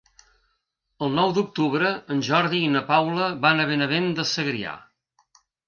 El 1.07 1.13
nou 1.17 1.33
d'octubre 1.35 1.91
en 2.17 2.25
Jordi 2.29 2.63
i 2.69 2.73
na 2.77 2.83
Paula 2.89 3.29
van 3.47 3.65
a 3.67 3.71
Benavent 3.75 4.11
de 4.21 4.29
Segrià. 4.35 4.77